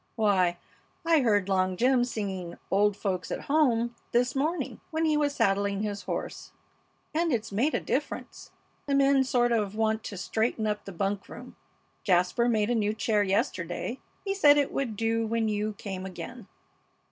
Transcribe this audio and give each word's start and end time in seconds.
Why, 0.15 0.57
I 1.05 1.19
heard 1.19 1.47
Long 1.47 1.77
Jim 1.77 2.03
singing 2.05 2.57
'Old 2.71 2.97
Folks 2.97 3.29
at 3.29 3.41
Home' 3.41 3.93
this 4.13 4.33
morning 4.35 4.81
when 4.89 5.05
he 5.05 5.15
was 5.15 5.35
saddling 5.35 5.83
his 5.83 6.05
horse. 6.05 6.51
And 7.13 7.31
it's 7.31 7.51
made 7.51 7.75
a 7.75 7.79
difference. 7.79 8.49
The 8.87 8.95
men 8.95 9.23
sort 9.23 9.51
of 9.51 9.75
want 9.75 10.03
to 10.05 10.17
straighten 10.17 10.65
up 10.65 10.85
the 10.85 10.91
bunk 10.91 11.29
room. 11.29 11.55
Jasper 12.03 12.49
made 12.49 12.71
a 12.71 12.73
new 12.73 12.95
chair 12.95 13.21
yesterday. 13.21 13.99
He 14.25 14.33
said 14.33 14.57
it 14.57 14.71
would 14.71 14.95
do 14.95 15.27
when 15.27 15.47
you 15.49 15.73
came 15.73 16.07
again." 16.07 16.47